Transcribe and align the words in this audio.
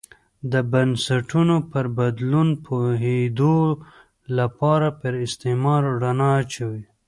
د 0.51 0.53
بنسټونو 0.71 1.55
پر 1.71 1.85
بدلون 1.97 2.49
پوهېدو 2.65 3.55
لپاره 4.37 4.87
پر 4.99 5.13
استعمار 5.25 5.81
رڼا 6.03 6.31
اچوو. 6.41 6.79